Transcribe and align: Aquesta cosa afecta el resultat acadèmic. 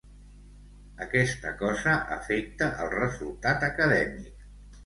Aquesta 1.05 1.51
cosa 1.59 1.93
afecta 2.17 2.71
el 2.87 2.91
resultat 2.97 3.67
acadèmic. 3.73 4.45